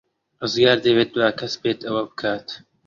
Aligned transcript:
ڕزگار 0.43 0.77
دەیەوێت 0.83 1.09
دوا 1.15 1.29
کەس 1.39 1.53
بێت 1.61 1.79
ئەوە 1.85 2.01
بکات. 2.09 2.47